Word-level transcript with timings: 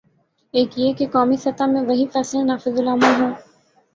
ایک 0.53 0.79
یہ 0.79 0.93
کہ 0.93 1.07
قومی 1.07 1.37
سطح 1.37 1.65
میں 1.65 1.81
وہی 1.81 2.05
فیصلے 2.13 2.43
نافذالعمل 2.43 3.21
ہوں۔ 3.21 3.31